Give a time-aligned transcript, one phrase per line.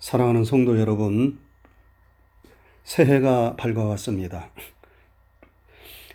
[0.00, 1.38] 사랑하는 성도 여러분,
[2.84, 4.50] 새해가 밝아왔습니다.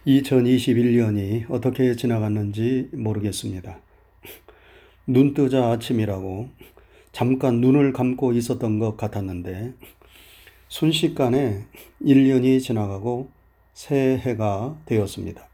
[0.08, 3.78] 2021년이 어떻게 지나갔는지 모르겠습니다.
[5.06, 6.50] 눈 뜨자 아침이라고
[7.12, 9.76] 잠깐 눈을 감고 있었던 것 같았는데
[10.68, 11.68] 순식간에
[12.02, 13.30] 1년이 지나가고
[13.76, 15.48] 새해가 되었습니다.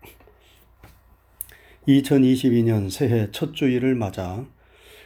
[1.86, 4.45] 2022년 새해 첫 주일을 맞아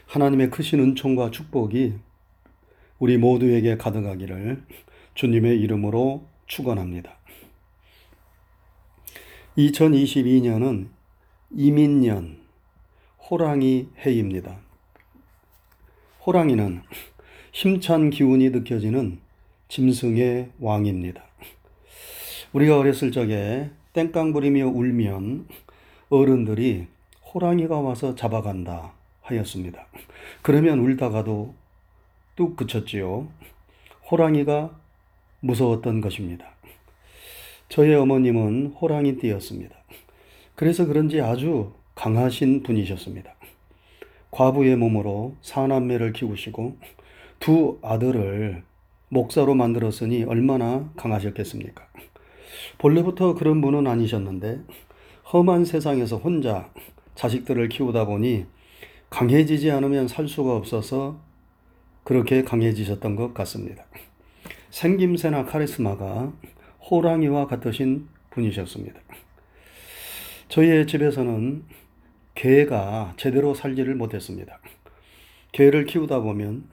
[0.06, 1.94] 하나님의 크신 은총과 축복이
[3.06, 4.64] 우리 모두에게 가득하기를
[5.14, 7.16] 주님의 이름으로 축원합니다.
[9.56, 10.88] 2022년은
[11.52, 12.40] 이민년
[13.30, 14.58] 호랑이 해입니다.
[16.26, 16.82] 호랑이는
[17.54, 19.20] 힘찬 기운이 느껴지는
[19.68, 21.24] 짐승의 왕입니다.
[22.54, 25.48] 우리가 어렸을 적에 땡깡 부리며 울면
[26.10, 26.88] 어른들이
[27.32, 29.86] 호랑이가 와서 잡아간다 하였습니다.
[30.42, 31.65] 그러면 울다가도
[32.36, 33.28] 뚝 그쳤지요.
[34.12, 34.78] 호랑이가
[35.40, 36.48] 무서웠던 것입니다.
[37.70, 39.76] 저의 어머님은 호랑이 띠였습니다.
[40.56, 43.34] 그래서 그런지 아주 강하신 분이셨습니다.
[44.32, 46.78] 과부의 몸으로 사남매를 키우시고
[47.40, 48.64] 두 아들을
[49.10, 51.88] 목사로 만들었으니 얼마나 강하셨겠습니까?
[52.78, 54.60] 본래부터 그런 분은 아니셨는데
[55.32, 56.70] 험한 세상에서 혼자
[57.16, 58.46] 자식들을 키우다 보니
[59.10, 61.18] 강해지지 않으면 살 수가 없어서
[62.06, 63.84] 그렇게 강해지셨던 것 같습니다.
[64.70, 66.32] 생김새나 카리스마가
[66.90, 69.02] 호랑이와 같으신 분이셨습니다.
[70.48, 71.64] 저희의 집에서는
[72.36, 74.60] 개가 제대로 살지를 못했습니다.
[75.52, 76.70] 개를 키우다 보면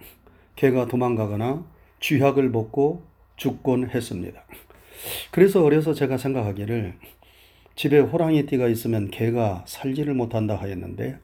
[0.54, 1.64] 개가 도망가거나
[2.00, 3.02] 쥐약을 먹고
[3.36, 4.44] 죽곤 했습니다.
[5.30, 6.94] 그래서 어려서 제가 생각하기를
[7.74, 11.20] 집에 호랑이띠가 있으면 개가 살지를 못한다 하였는데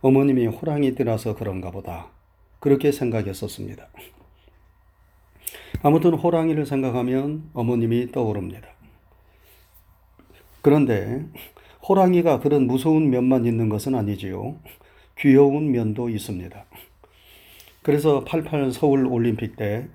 [0.00, 2.10] 어머님이 호랑이띠라서 그런가 보다
[2.60, 3.88] 그렇게 생각했었습니다.
[5.82, 8.68] 아무튼 호랑이를 생각하면 어머님이 떠오릅니다.
[10.62, 11.24] 그런데
[11.88, 14.56] 호랑이가 그런 무서운 면만 있는 것은 아니지요.
[15.18, 16.64] 귀여운 면도 있습니다.
[17.82, 19.88] 그래서 88 서울 올림픽 때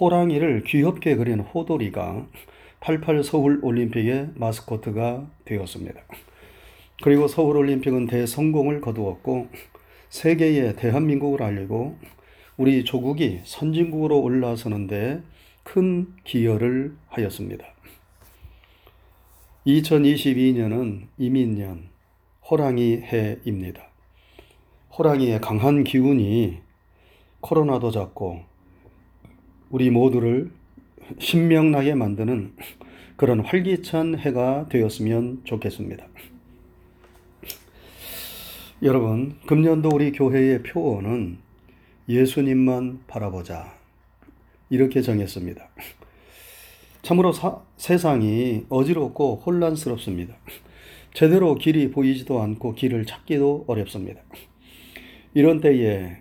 [0.00, 2.26] 호랑이를 귀엽게 그린 호돌이가
[2.80, 6.00] 88 서울 올림픽의 마스코트가 되었습니다.
[7.02, 9.48] 그리고 서울 올림픽은 대성공을 거두었고
[10.10, 11.96] 세계에 대한민국을 알리고
[12.56, 15.22] 우리 조국이 선진국으로 올라서는데
[15.62, 17.64] 큰 기여를 하였습니다.
[19.66, 21.88] 2022년은 이민년
[22.50, 23.82] 호랑이 해입니다.
[24.96, 26.58] 호랑이의 강한 기운이
[27.40, 28.42] 코로나도 잡고
[29.70, 30.50] 우리 모두를
[31.18, 32.54] 신명나게 만드는
[33.16, 36.06] 그런 활기찬 해가 되었으면 좋겠습니다.
[38.80, 41.38] 여러분, 금년도 우리 교회의 표어는
[42.08, 43.74] 예수님만 바라보자.
[44.70, 45.68] 이렇게 정했습니다.
[47.02, 50.36] 참으로 사, 세상이 어지럽고 혼란스럽습니다.
[51.12, 54.20] 제대로 길이 보이지도 않고 길을 찾기도 어렵습니다.
[55.34, 56.18] 이런 때에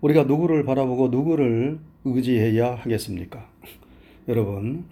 [0.00, 3.50] 우리가 누구를 바라보고 누구를 의지해야 하겠습니까?
[4.28, 4.84] 여러분,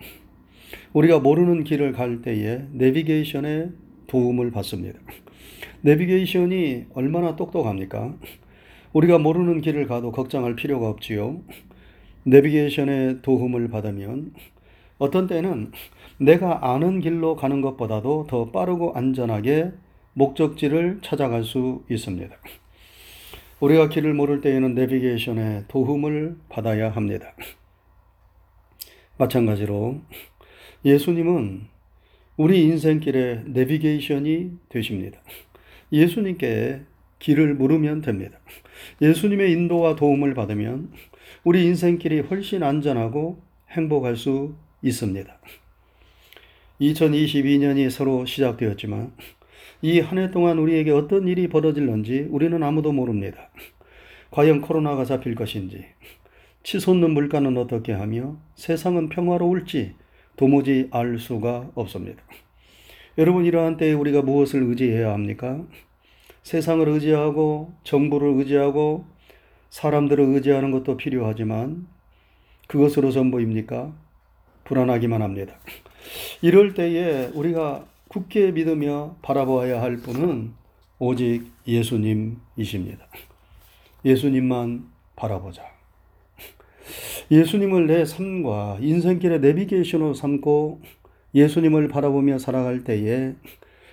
[0.92, 3.70] 우리가 모르는 길을 갈 때에 내비게이션의
[4.08, 4.98] 도움을 받습니다.
[5.82, 8.14] 내비게이션이 얼마나 똑똑합니까?
[8.92, 11.40] 우리가 모르는 길을 가도 걱정할 필요가 없지요.
[12.24, 14.32] 내비게이션의 도움을 받으면
[14.98, 15.72] 어떤 때는
[16.18, 19.72] 내가 아는 길로 가는 것보다도 더 빠르고 안전하게
[20.14, 22.34] 목적지를 찾아갈 수 있습니다.
[23.60, 27.34] 우리가 길을 모를 때에는 내비게이션의 도움을 받아야 합니다.
[29.16, 30.00] 마찬가지로
[30.84, 31.62] 예수님은
[32.36, 35.20] 우리 인생길의 내비게이션이 되십니다.
[35.92, 36.82] 예수님께
[37.18, 38.38] 길을 물으면 됩니다.
[39.02, 40.92] 예수님의 인도와 도움을 받으면
[41.44, 45.38] 우리 인생길이 훨씬 안전하고 행복할 수 있습니다.
[46.80, 49.12] 2022년이 서로 시작되었지만
[49.82, 53.50] 이 한 해 동안 우리에게 어떤 일이 벌어질는지 우리는 아무도 모릅니다.
[54.30, 55.84] 과연 코로나가 잡힐 것인지,
[56.64, 59.94] 치솟는 물가는 어떻게 하며 세상은 평화로울지
[60.36, 62.22] 도무지 알 수가 없습니다.
[63.18, 65.60] 여러분 이러한 때에 우리가 무엇을 의지해야 합니까?
[66.44, 69.06] 세상을 의지하고 정부를 의지하고
[69.70, 71.88] 사람들을 의지하는 것도 필요하지만
[72.68, 73.92] 그것으로 전부입니까?
[74.62, 75.54] 불안하기만 합니다.
[76.42, 80.52] 이럴 때에 우리가 굳게 믿으며 바라보아야 할 분은
[81.00, 83.04] 오직 예수님이십니다.
[84.04, 84.86] 예수님만
[85.16, 85.62] 바라보자.
[87.32, 90.80] 예수님을 내 삶과 인생길의 내비게이션으로 삼고
[91.34, 93.34] 예수님을 바라보며 살아갈 때에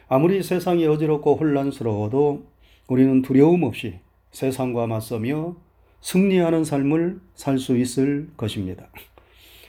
[0.07, 2.45] 아무리 세상이 어지럽고 혼란스러워도
[2.87, 3.99] 우리는 두려움 없이
[4.31, 5.55] 세상과 맞서며
[6.01, 8.87] 승리하는 삶을 살 수 있을 것입니다.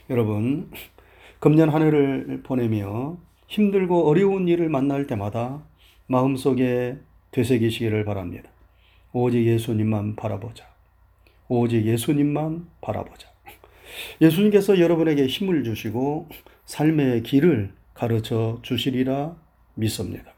[0.09, 0.69] 여러분,
[1.39, 3.17] 금년 한 해를 보내며
[3.47, 5.63] 힘들고 어려운 일을 만날 때마다
[6.07, 6.97] 마음속에
[7.31, 8.49] 되새기시기를 바랍니다.
[9.13, 10.65] 오직 예수님만 바라보자.
[11.47, 13.29] 오직 예수님만 바라보자.
[14.21, 16.29] 예수님께서 여러분에게 힘을 주시고
[16.67, 19.35] 삶의 길을 가르쳐 주시리라
[19.75, 20.33] 믿습니다.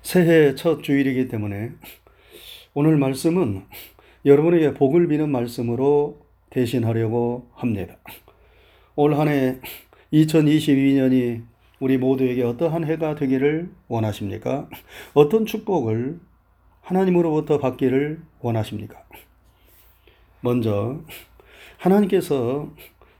[0.00, 1.72] 새해 첫 주일이기 때문에
[2.74, 3.64] 오늘 말씀은
[4.24, 6.20] 여러분에게 복을 비는 말씀으로
[6.50, 7.96] 대신하려고 합니다.
[8.94, 9.58] 올 한 해
[10.12, 11.42] 2022년이
[11.80, 14.68] 우리 모두에게 어떠한 해가 되기를 원하십니까?
[15.14, 16.20] 어떤 축복을
[16.82, 19.02] 하나님으로부터 받기를 원하십니까?
[20.40, 21.00] 먼저
[21.78, 22.70] 하나님께서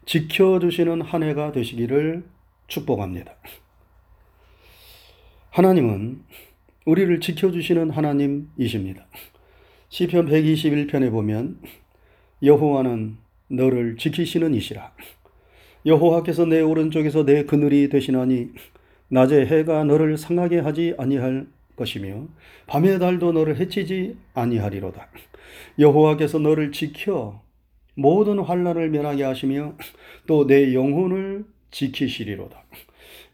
[0.06, 2.24] 지켜주시는 한 해가 되시기를
[2.66, 3.32] 축복합니다.
[5.50, 6.22] 하나님은
[6.86, 9.06] 우리를 지켜주시는 하나님이십니다.
[9.88, 11.60] 시편 121편에 보면
[12.42, 13.18] 여호와는
[13.48, 14.92] 너를 지키시는 이시라.
[15.84, 18.50] 여호와께서 내 오른쪽에서 내 그늘이 되시나니
[19.08, 21.46] 낮에 해가 너를 상하게 하지 아니할
[21.76, 22.28] 것이며
[22.66, 25.08] 밤의 달도 너를 해치지 아니하리로다.
[25.78, 27.42] 여호와께서 너를 지켜
[27.94, 29.74] 모든 환란을 면하게 하시며
[30.26, 32.64] 또 내 영혼을 지키시리로다.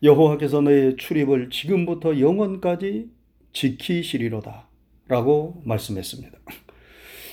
[0.02, 3.10] 여호와께서 너의 출입을 지금부터 영원까지
[3.52, 4.68] 지키시리로다.
[5.08, 6.38] 라고 말씀했습니다.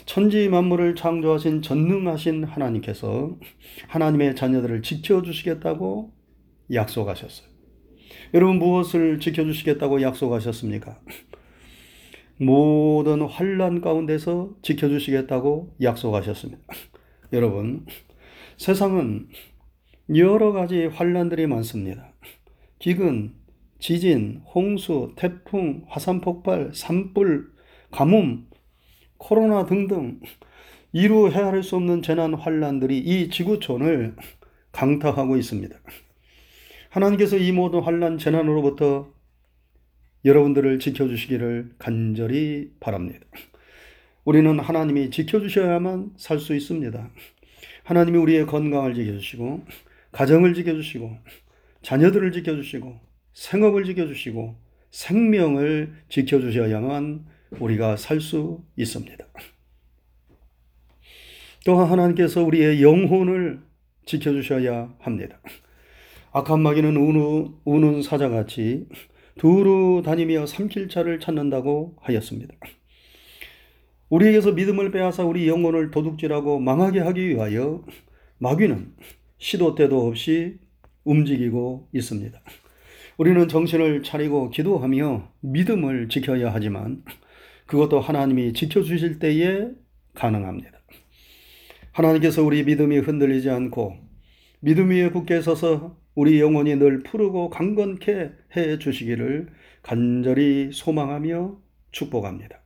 [0.06, 3.38] 천지 만물을 창조하신 전능하신 하나님께서
[3.88, 6.14] 하나님의 자녀들을 지켜주시겠다고
[6.74, 7.48] 약속하셨어요.
[8.34, 11.00] 여러분 무엇을 지켜주시겠다고 약속하셨습니까?
[12.38, 16.62] 모든 환란 가운데서 지켜주시겠다고 약속하셨습니다.
[17.36, 17.86] 여러분
[18.56, 19.28] 세상은
[20.16, 22.14] 여러 가지 환란들이 많습니다.
[22.80, 23.34] 기근,
[23.80, 27.52] 지진, 홍수, 태풍, 화산 폭발, 산불,
[27.92, 28.48] 가뭄,
[29.18, 30.22] 코로나 등등
[30.94, 34.16] 이루 헤아릴 수 없는 재난 환란들이 이 지구촌을
[34.72, 35.76] 강타하고 있습니다.
[36.90, 39.12] 하나님께서 이 모든 환란 재난으로부터
[40.24, 43.20] 여러분들을 지켜주시기를 간절히 바랍니다.
[44.26, 47.10] 우리는 하나님이 지켜주셔야만 살 수 있습니다.
[47.84, 49.64] 하나님이 우리의 건강을 지켜주시고,
[50.12, 51.16] 가정을 지켜주시고,
[51.84, 53.00] 자녀들을 지켜주시고,
[53.34, 54.56] 생업을 지켜주시고,
[54.90, 57.26] 생명을 지켜주셔야만
[57.60, 59.26] 우리가 살 수 있습니다.
[61.64, 63.62] 또한 하나님께서 우리의 영혼을
[64.06, 65.40] 지켜주셔야 합니다.
[66.32, 68.88] 악한 마귀는 우는, 우는 사자같이
[69.38, 72.56] 두루 다니며 삼킬차를 찾는다고 하였습니다.
[74.16, 77.84] 우리에게서 믿음을 빼앗아 우리 영혼을 도둑질하고 망하게 하기 위하여
[78.38, 78.94] 마귀는
[79.38, 80.58] 시도 때도 없이
[81.04, 82.40] 움직이고 있습니다.
[83.18, 87.04] 우리는 정신을 차리고 기도하며 믿음을 지켜야 하지만
[87.66, 89.68] 그것도 하나님이 지켜주실 때에
[90.14, 90.72] 가능합니다.
[91.92, 93.98] 하나님께서 우리 믿음이 흔들리지 않고
[94.62, 99.50] 믿음 위에 굳게 서서 우리 영혼이 늘 푸르고 강건케 해 주시기를
[99.82, 101.58] 간절히 소망하며
[101.92, 102.62] 축복합니다.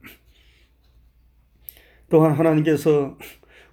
[2.10, 3.18] 또한 하나님께서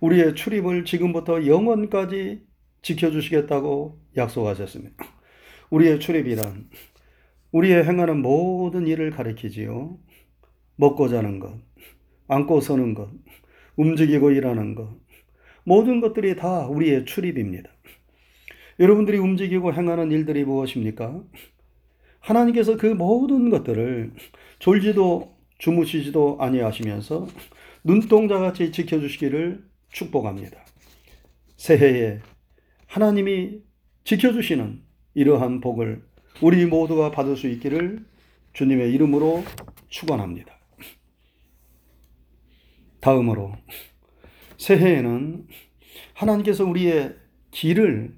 [0.01, 2.43] 우리의 출입을 지금부터 영원까지
[2.83, 5.05] 지켜주시겠다고 약속하셨습니다.
[5.71, 6.69] 우리의 출입이란
[7.53, 9.99] 우리의 행하는 모든 일을 가리키지요.
[10.77, 11.59] 먹고 자는 것,
[12.29, 13.09] 앉고 서는 것,
[13.77, 14.95] 움직이고 일하는 것,
[15.65, 17.71] 모든 것들이 다 우리의 출입입니다.
[18.79, 21.23] 여러분들이 움직이고 행하는 일들이 무엇입니까?
[22.21, 24.13] 하나님께서 그 모든 것들을
[24.59, 27.27] 졸지도 주무시지도 아니하시면서
[27.87, 30.59] 눈동자같이 지켜주시기를 축복합니다.
[31.57, 32.19] 새해에
[32.89, 33.61] 하나님이
[34.03, 34.83] 지켜주시는
[35.15, 36.03] 이러한 복을
[36.43, 38.05] 우리 모두가 받을 수 있기를
[38.55, 39.45] 주님의 이름으로
[39.89, 40.53] 축원합니다.
[43.01, 43.57] 다음으로
[44.59, 45.47] 새해에는
[46.15, 47.15] 하나님께서 우리의
[47.53, 48.17] 길을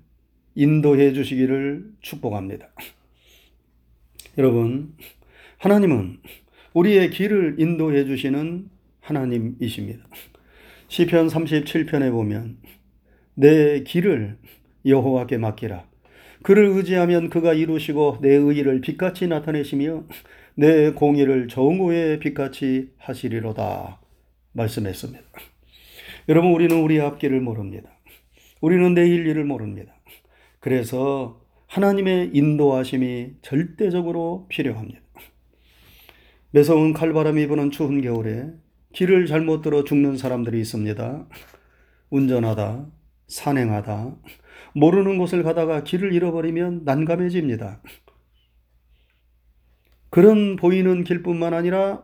[0.55, 2.71] 인도해 주시기를 축복합니다.
[4.39, 4.97] 여러분,
[5.59, 6.21] 하나님은
[6.73, 8.78] 우리의 길을 인도해 주시는
[9.09, 10.05] 하나님이십니다.
[10.89, 12.59] 시편 37편에 보면
[13.35, 14.39] 내 길을
[14.85, 15.87] 여호와께 맡기라.
[16.43, 20.05] 그를 의지하면 그가 이루시고 내 의를 빛같이 나타내시며
[20.55, 24.01] 내 공의를 정오의 빛같이 하시리로다
[24.53, 25.25] 말씀했습니다.
[26.29, 27.91] 여러분 우리는 우리 앞길을 모릅니다.
[28.61, 29.95] 우리는 내일 일을 모릅니다.
[30.61, 35.01] 그래서 하나님의 인도하심이 절대적으로 필요합니다.
[36.51, 38.49] 매서운 칼바람이 부는 추운 겨울에
[38.93, 41.29] 길을 잘못 들어 죽는 사람들이 있습니다.
[42.11, 42.87] 운전하다,
[43.27, 44.17] 산행하다,
[44.75, 47.83] 모르는 곳을 가다가 길을 잃어버리면 난감해집니다.
[50.11, 52.03] 그런 보이는 길뿐만 아니라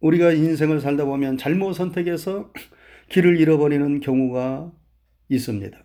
[0.00, 2.52] 우리가 인생을 살다 보면 잘못 선택해서
[3.10, 4.72] 길을 잃어버리는 경우가
[5.28, 5.78] 있습니다.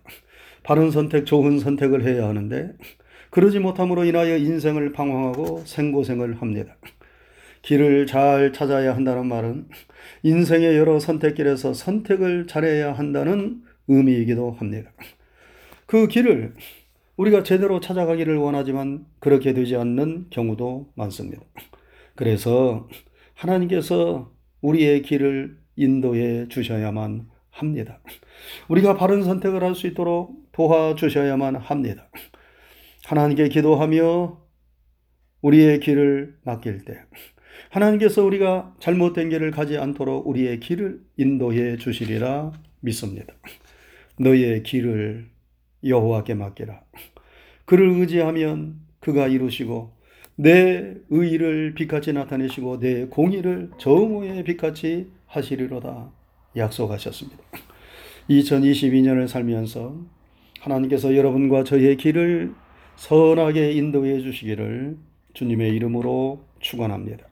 [0.62, 2.72] 바른 선택, 좋은 선택을 해야 하는데
[3.30, 6.76] 그러지 못함으로 인하여 인생을 방황하고 생고생을 합니다.
[7.62, 9.68] 길을 잘 찾아야 한다는 말은
[10.22, 14.90] 인생의 여러 선택길에서 선택을 잘해야 한다는 의미이기도 합니다.
[15.86, 16.54] 그 길을
[17.16, 21.42] 우리가 제대로 찾아가기를 원하지만 그렇게 되지 않는 경우도 많습니다.
[22.14, 22.88] 그래서
[23.34, 28.00] 하나님께서 우리의 길을 인도해 주셔야만 합니다.
[28.68, 32.10] 우리가 바른 선택을 할 수 있도록 도와주셔야만 합니다.
[33.04, 34.40] 하나님께 기도하며
[35.42, 37.00] 우리의 길을 맡길 때
[37.70, 43.34] 하나님께서 우리가 잘못된 길을 가지 않도록 우리의 길을 인도해 주시리라 믿습니다.
[44.18, 45.26] 너의 길을
[45.84, 46.82] 여호와께 맡기라.
[47.64, 49.92] 그를 의지하면 그가 이루시고
[50.36, 56.10] 내 의를 빛같이 나타내시고 내 공의를 정오의 빛같이 하시리로다
[56.56, 57.38] 약속하셨습니다.
[58.28, 59.96] 2022년을 살면서
[60.60, 62.54] 하나님께서 여러분과 저의 길을
[62.96, 64.96] 선하게 인도해 주시기를
[65.34, 67.26] 주님의 이름으로 축원합니다.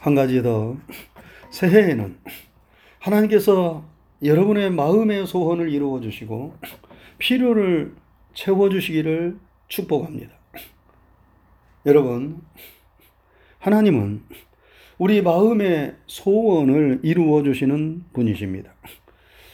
[0.00, 0.76] 한 가지 더
[1.50, 2.18] 새해에는
[2.98, 3.84] 하나님께서
[4.22, 6.56] 여러분의 마음의 소원을 이루어 주시고
[7.18, 7.94] 필요를
[8.34, 10.34] 채워 주시기를 축복합니다.
[11.86, 12.42] 여러분,
[13.58, 14.22] 하나님은
[14.98, 18.74] 우리 마음의 소원을 이루어 주시는 분이십니다.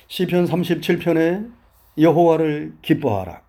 [0.08, 1.50] 시편 37편에
[1.98, 3.42] 여호와를 기뻐하라.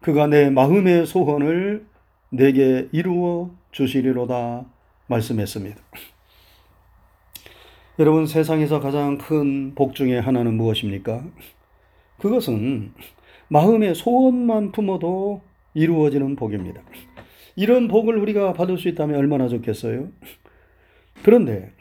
[0.00, 1.84] 그가 내 마음의 소원을
[2.30, 4.64] 내게 이루어 주시리로다
[5.08, 5.76] 말씀했습니다.
[7.98, 11.24] 여러분 세상에서 가장 큰 복 중에 하나는 무엇입니까?
[12.18, 12.92] 그것은
[13.48, 15.42] 마음의 소원만 품어도
[15.74, 16.82] 이루어지는 복입니다.
[17.56, 20.08] 이런 복을 우리가 받을 수 있다면 얼마나 좋겠어요?
[21.22, 21.72] 그런데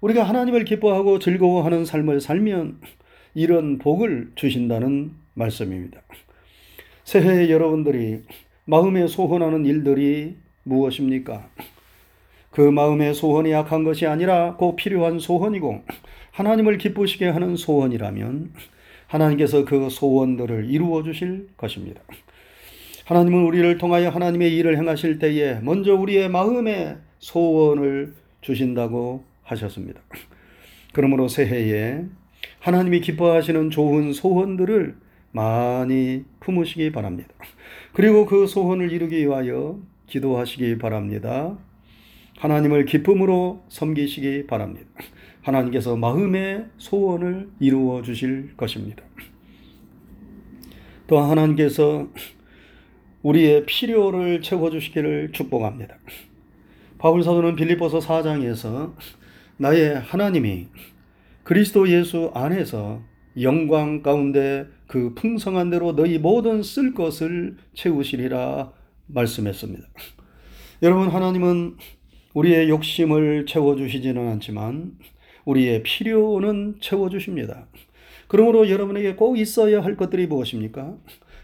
[0.00, 2.80] 우리가 하나님을 기뻐하고 즐거워하는 삶을 살면
[3.34, 6.00] 이런 복을 주신다는 말씀입니다.
[7.06, 8.22] 새해 여러분들이
[8.64, 10.34] 마음에 소원하는 일들이
[10.64, 11.48] 무엇입니까?
[12.50, 15.84] 그 마음의 소원이 약한 것이 아니라 꼭 필요한 소원이고
[16.32, 18.50] 하나님을 기쁘시게 하는 소원이라면
[19.06, 22.00] 하나님께서 그 소원들을 이루어 주실 것입니다.
[23.04, 30.00] 하나님은 우리를 통하여 하나님의 일을 행하실 때에 먼저 우리의 마음의 소원을 주신다고 하셨습니다.
[30.92, 32.02] 그러므로 새해에
[32.58, 35.05] 하나님이 기뻐하시는 좋은 소원들을
[35.36, 37.28] 많이 품으시기 바랍니다.
[37.92, 41.58] 그리고 그 소원을 이루기 위하여 기도하시기 바랍니다.
[42.38, 44.88] 하나님을 기쁨으로 섬기시기 바랍니다.
[45.42, 49.02] 하나님께서 마음의 소원을 이루어 주실 것입니다.
[51.06, 52.08] 또 하나님께서
[53.22, 55.98] 우리의 필요를 채워 주시기를 축복합니다.
[56.98, 58.94] 바울 사도는 빌립보서 4장에서
[59.58, 60.68] 나의 하나님이
[61.44, 63.02] 그리스도 예수 안에서
[63.40, 68.72] 영광 가운데 그 풍성한 대로 너희 모든 쓸 것을 채우시리라
[69.06, 69.86] 말씀했습니다.
[70.82, 71.76] 여러분 하나님은
[72.34, 74.92] 우리의 욕심을 채워 주시지는 않지만
[75.44, 77.66] 우리의 필요는 채워 주십니다.
[78.28, 80.96] 그러므로 여러분에게 꼭 있어야 할 것들이 무엇입니까?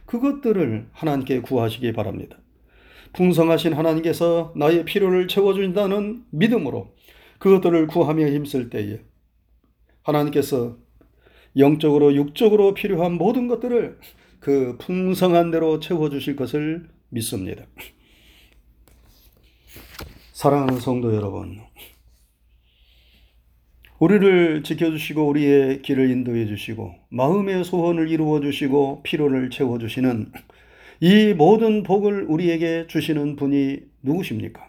[0.06, 2.38] 그것들을 하나님께 구하시기 바랍니다.
[3.14, 6.94] 풍성하신 하나님께서 나의 필요를 채워준다는 믿음으로
[7.38, 9.00] 그것들을 구하며 힘쓸 때에
[10.02, 10.78] 하나님께서
[11.56, 13.98] 영적으로 육적으로 필요한 모든 것들을
[14.40, 17.64] 그 풍성한 대로 채워 주실 것을 믿습니다.
[20.32, 21.60] 사랑하는 성도 여러분,
[23.98, 30.32] 우리를 지켜주시고 우리의 길을 인도해 주시고 마음의 소원을 이루어 주시고 필요를 채워 주시는
[31.00, 34.68] 이 모든 복을 우리에게 주시는 분이 누구십니까?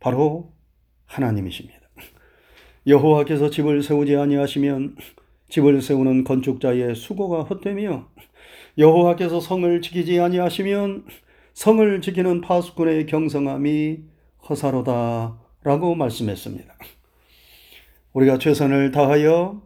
[0.00, 0.52] 바로
[1.04, 1.78] 하나님이십니다.
[2.86, 4.96] 여호와께서 집을 세우지 아니하시면
[5.52, 8.08] 집을 세우는 건축자의 수고가 헛되며
[8.78, 11.04] 여호와께서 성을 지키지 아니하시면
[11.52, 13.98] 성을 지키는 파수꾼의 경성함이
[14.48, 16.74] 허사로다라고 말씀했습니다.
[18.14, 19.60] 우리가 최선을 다하여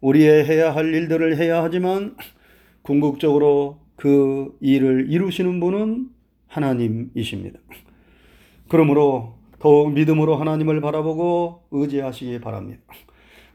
[0.00, 2.16] 우리의 해야 할 일들을 해야 하지만
[2.80, 6.08] 궁극적으로 그 일을 이루시는 분은
[6.46, 7.60] 하나님이십니다.
[8.70, 12.82] 그러므로 더욱 믿음으로 하나님을 바라보고 의지하시기 바랍니다.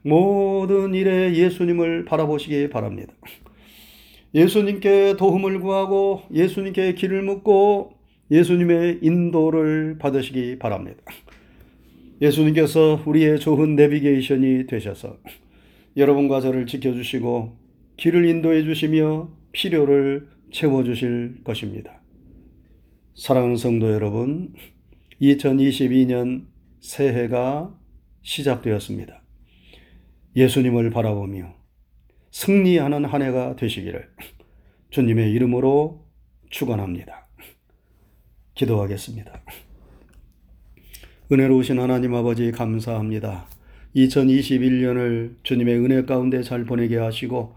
[0.03, 3.13] 모든 일에 예수님을 바라보시기 바랍니다.
[4.35, 7.93] 예수님께 도움을 구하고 예수님께 길을 묻고
[8.31, 11.01] 예수님의 인도를 받으시기 바랍니다.
[12.21, 15.17] 예수님께서 우리의 좋은 내비게이션이 되셔서
[15.97, 17.57] 여러분과 저를 지켜주시고
[17.97, 22.01] 길을 인도해 주시며 필요를 채워주실 것입니다.
[23.15, 24.53] 사랑하는 성도 여러분,
[25.21, 26.45] 2022년
[26.79, 27.77] 새해가
[28.23, 29.22] 시작되었습니다.
[30.35, 31.53] 예수님을 바라보며
[32.31, 34.09] 승리하는 한 해가 되시기를
[34.89, 36.05] 주님의 이름으로
[36.49, 37.27] 축원합니다.
[38.55, 39.43] 기도하겠습니다.
[41.31, 43.47] 은혜로우신 하나님 아버지 감사합니다.
[43.95, 47.55] 2021년을 주님의 은혜 가운데 잘 보내게 하시고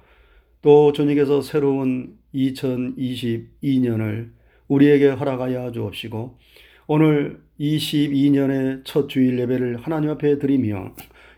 [0.63, 4.31] 또 주님께서 새로운 2022년을
[4.69, 6.39] 우리에게 허락하여 주옵시고
[6.87, 10.95] 오늘 22년의 첫 주일 예배를 하나님 앞에 드리며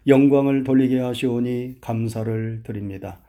[0.08, 3.20] 영광을 돌리게 하시오니 감사를 드립니다.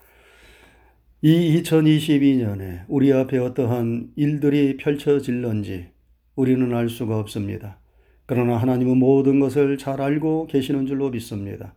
[1.22, 5.88] 이 2022년에 우리 앞에 어떠한 일들이 펼쳐질런지
[6.36, 7.80] 우리는 알 수가 없습니다.
[8.26, 11.76] 그러나 하나님은 모든 것을 잘 알고 계시는 줄로 믿습니다.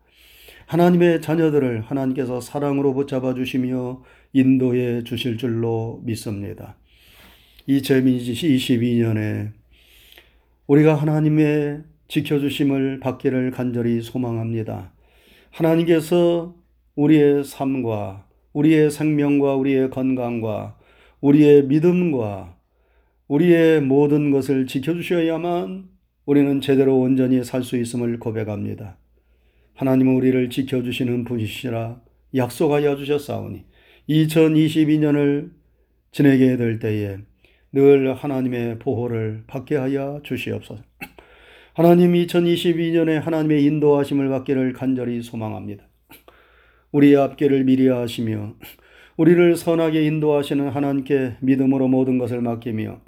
[0.67, 6.77] 하나님의 자녀들을 하나님께서 사랑으로 붙잡아 주시며 인도해 주실 줄로 믿습니다.
[7.69, 9.51] 2022년에
[10.69, 11.83] 우리가 하나님의
[12.13, 14.93] 지켜주심을 받기를 간절히 소망합니다.
[15.51, 16.55] 하나님께서
[16.95, 20.77] 우리의 삶과 우리의 생명과 우리의 건강과
[21.23, 22.59] 우리의 믿음과
[23.29, 25.89] 우리의 모든 것을 지켜주셔야만
[26.27, 28.99] 우리는 제대로 온전히 살 수 있음을 고백합니다.
[29.75, 31.99] 하나님은 우리를 지켜주시는 분이시라
[32.35, 33.65] 약속하여 주셨사오니
[34.11, 35.51] 2022년을
[36.11, 37.17] 지내게 될 때에
[37.73, 40.83] 늘 하나님의 보호를 받게 하여 주시옵소서.
[41.75, 45.89] 하나님 2022년에 하나님의 인도하심을 받기를 간절히 소망합니다.
[46.91, 48.57] 우리의 앞길을 미리 하시며
[49.17, 53.01] 우리를 선하게 인도하시는 하나님께 믿음으로 모든 것을 맡기며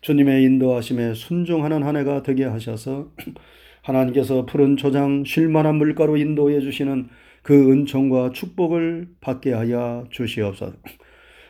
[0.00, 3.12] 주님의 인도하심에 순종하는 한 해가 되게 하셔서
[3.82, 7.08] 하나님께서 푸른 초장 쉴만한 물가로 인도해 주시는
[7.42, 10.76] 그 은총과 축복을 받게 하여 주시옵소서.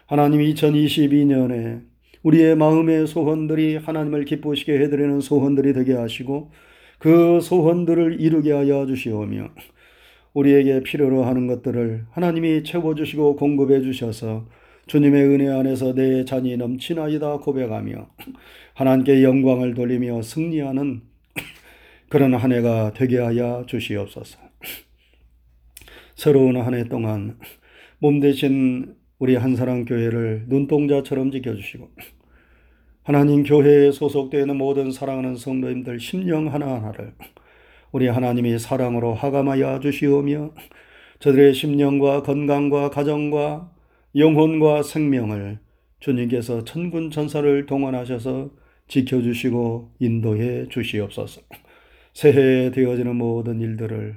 [0.07, 1.83] 하나님 2022년에
[2.23, 6.51] 우리의 마음의 소원들이 하나님을 기쁘시게 해드리는 소원들이 되게 하시고
[6.99, 9.51] 그 소원들을 이루게 하여 주시오며
[10.35, 14.47] 우리에게 필요로 하는 것들을 하나님이 채워주시고 공급해 주셔서
[14.87, 18.09] 주님의 은혜 안에서 내 잔이 넘치나이다 고백하며
[18.75, 21.03] 하나님께 영광을 돌리며 승리하는
[22.09, 24.39] 그런 한 해가 되게 하여 주시옵소서.
[26.15, 27.39] 새로운 한 해 동안
[27.99, 31.89] 몸 대신 우리 한사랑 교회를 눈동자처럼 지켜주시고
[33.03, 37.15] 하나님 교회에 소속되는 모든 사랑하는 성도님들 심령 하나하나를
[37.91, 40.53] 우리 하나님이 사랑으로 하감하여 주시오며
[41.21, 43.73] 저들의 심령과 건강과 가정과
[44.15, 45.59] 영혼과 생명을
[46.01, 48.51] 주님께서 천군 천사를 동원하셔서
[48.87, 51.41] 지켜주시고 인도해 주시옵소서.
[52.15, 54.17] 새해에 되어지는 모든 일들을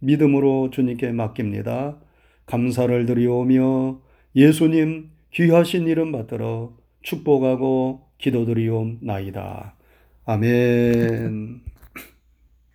[0.00, 2.00] 믿음으로 주님께 맡깁니다.
[2.46, 4.00] 감사를 드리오며
[4.34, 9.74] 예수님 귀하신 이름 받들어 축복하고 기도드리옵나이다.
[10.26, 11.69] 아멘.